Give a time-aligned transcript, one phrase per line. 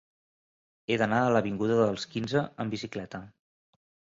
[0.93, 3.21] He d'anar a l'avinguda dels Quinze amb bicicleta.